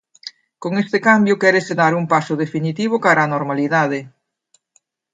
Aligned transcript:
Con 0.63 0.71
este 0.83 0.99
cambio 1.07 1.39
quérese 1.41 1.73
dar 1.81 1.93
un 2.01 2.05
paso 2.13 2.33
definitivo 2.43 2.95
cara 3.05 3.25
á 3.27 3.31
normalidade. 3.35 3.99